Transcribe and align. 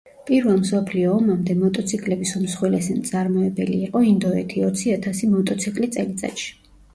პირველ 0.27 0.55
მსოფლიო 0.59 1.09
ომამდე 1.17 1.55
მოტოციკლების 1.59 2.31
უმსხვილესი 2.39 2.95
მწარმოებელი 3.01 3.77
იყო 3.89 4.03
ინდოეთი 4.13 4.65
ოცი 4.71 4.97
ათასი 4.97 5.31
მოტოციკლი 5.35 5.93
წელიწადში. 5.99 6.51